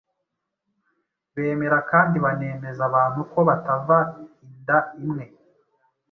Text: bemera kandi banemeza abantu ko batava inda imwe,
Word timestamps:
bemera 1.33 1.77
kandi 1.91 2.15
banemeza 2.25 2.81
abantu 2.89 3.19
ko 3.31 3.39
batava 3.49 3.97
inda 4.45 4.77
imwe, 5.05 5.25